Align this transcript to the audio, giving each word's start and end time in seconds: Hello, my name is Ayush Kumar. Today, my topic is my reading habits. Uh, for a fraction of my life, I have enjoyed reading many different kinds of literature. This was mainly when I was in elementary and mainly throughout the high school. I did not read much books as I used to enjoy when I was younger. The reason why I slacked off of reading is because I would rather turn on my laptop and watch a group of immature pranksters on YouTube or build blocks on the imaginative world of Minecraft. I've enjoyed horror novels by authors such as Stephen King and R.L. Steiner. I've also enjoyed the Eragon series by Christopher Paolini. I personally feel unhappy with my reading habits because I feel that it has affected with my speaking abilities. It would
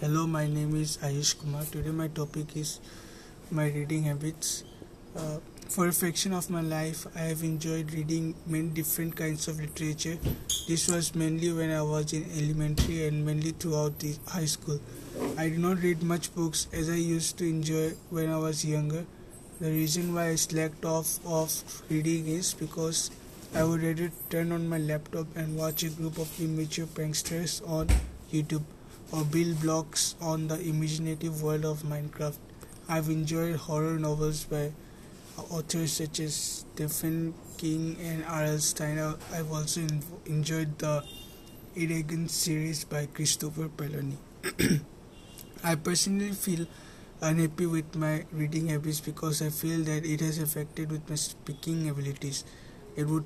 Hello, 0.00 0.28
my 0.28 0.46
name 0.46 0.76
is 0.80 0.96
Ayush 0.98 1.40
Kumar. 1.40 1.64
Today, 1.64 1.90
my 1.90 2.06
topic 2.06 2.56
is 2.56 2.78
my 3.50 3.64
reading 3.66 4.04
habits. 4.04 4.62
Uh, 5.16 5.38
for 5.68 5.88
a 5.88 5.92
fraction 5.92 6.32
of 6.32 6.48
my 6.50 6.60
life, 6.60 7.04
I 7.16 7.22
have 7.30 7.42
enjoyed 7.42 7.92
reading 7.92 8.36
many 8.46 8.68
different 8.68 9.16
kinds 9.16 9.48
of 9.48 9.58
literature. 9.58 10.16
This 10.68 10.86
was 10.86 11.16
mainly 11.16 11.52
when 11.52 11.72
I 11.72 11.82
was 11.82 12.12
in 12.12 12.30
elementary 12.38 13.08
and 13.08 13.26
mainly 13.26 13.50
throughout 13.50 13.98
the 13.98 14.14
high 14.28 14.44
school. 14.44 14.78
I 15.36 15.48
did 15.48 15.58
not 15.58 15.82
read 15.82 16.04
much 16.04 16.32
books 16.32 16.68
as 16.72 16.88
I 16.88 16.94
used 16.94 17.36
to 17.38 17.48
enjoy 17.48 17.94
when 18.10 18.30
I 18.30 18.38
was 18.38 18.64
younger. 18.64 19.04
The 19.60 19.72
reason 19.72 20.14
why 20.14 20.28
I 20.28 20.36
slacked 20.36 20.84
off 20.84 21.18
of 21.26 21.82
reading 21.90 22.28
is 22.28 22.54
because 22.54 23.10
I 23.52 23.64
would 23.64 23.82
rather 23.82 24.12
turn 24.30 24.52
on 24.52 24.68
my 24.68 24.78
laptop 24.78 25.26
and 25.34 25.56
watch 25.56 25.82
a 25.82 25.90
group 25.90 26.18
of 26.18 26.40
immature 26.40 26.86
pranksters 26.86 27.68
on 27.68 27.88
YouTube 28.32 28.62
or 29.12 29.24
build 29.24 29.60
blocks 29.60 30.14
on 30.20 30.48
the 30.48 30.60
imaginative 30.60 31.42
world 31.42 31.64
of 31.64 31.82
Minecraft. 31.82 32.36
I've 32.88 33.08
enjoyed 33.08 33.56
horror 33.56 33.98
novels 33.98 34.44
by 34.44 34.72
authors 35.50 35.92
such 35.92 36.20
as 36.20 36.34
Stephen 36.34 37.34
King 37.56 37.96
and 38.02 38.24
R.L. 38.24 38.58
Steiner. 38.58 39.14
I've 39.32 39.52
also 39.52 39.80
enjoyed 40.26 40.78
the 40.78 41.04
Eragon 41.76 42.28
series 42.28 42.84
by 42.84 43.06
Christopher 43.06 43.68
Paolini. 43.68 44.16
I 45.64 45.74
personally 45.74 46.32
feel 46.32 46.66
unhappy 47.20 47.66
with 47.66 47.96
my 47.96 48.24
reading 48.32 48.68
habits 48.68 49.00
because 49.00 49.42
I 49.42 49.50
feel 49.50 49.82
that 49.84 50.04
it 50.04 50.20
has 50.20 50.38
affected 50.38 50.90
with 50.90 51.08
my 51.08 51.16
speaking 51.16 51.88
abilities. 51.88 52.44
It 52.96 53.06
would 53.06 53.16